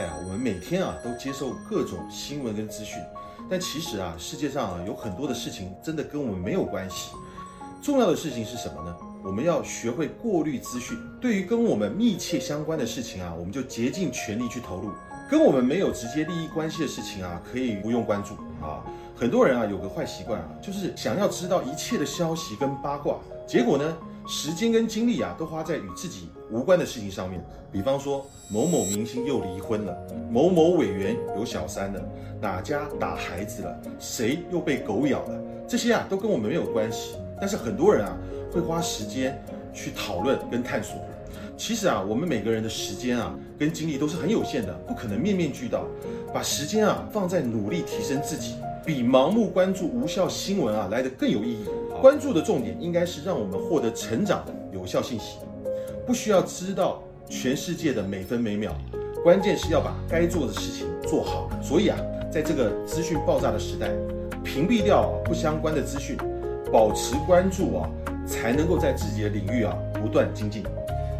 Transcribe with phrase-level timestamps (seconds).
[0.00, 3.02] 哎呀，我们每天啊都接受各种新闻跟资讯，
[3.50, 7.10] 但其实啊，世界上啊有很多的事情真的跟我们没有关系。
[7.82, 8.96] 重要的事情是什么呢？
[9.24, 10.96] 我们要学会过滤资讯。
[11.20, 14.90] 对于跟我们密切相关的事情啊，我们就竭尽全力去投入；
[15.28, 18.84] 跟我们没有直接利益关系的事情啊，可以不用关注啊。
[19.16, 23.16] 很多人啊有个坏习惯啊，就是想要知道一切的消息跟八卦，
[23.46, 23.96] 结果呢？
[24.28, 27.42] 时间跟精力啊，都花在与自己无关的事情上面。
[27.72, 29.96] 比方说，某某明星又离婚了，
[30.30, 32.02] 某某委员有小三了，
[32.38, 37.14] 哪家打孩子了，谁又被狗咬了，这些啊都跟我们没有关系。
[37.40, 38.14] 但是很多人啊
[38.52, 40.98] 会花时间去讨论跟探索。
[41.56, 45.86] 其实啊，我们每个人的时间啊跟精力都是很有限的，不可能面面俱到。
[46.34, 51.64] 把时间啊放在努力提升自己，比盲目关注无效新闻啊来得更有意义。
[52.00, 55.38] 关注的重点应该是让我们获得成长的有效信息，
[56.06, 58.72] 不需要知道全世界的每分每秒，
[59.22, 61.50] 关键是要把该做的事情做好。
[61.60, 61.98] 所以啊，
[62.30, 63.90] 在这个资讯爆炸的时代，
[64.44, 66.16] 屏蔽掉不相关的资讯，
[66.72, 67.90] 保持关注啊，
[68.26, 70.62] 才能够在自己的领域啊不断精进。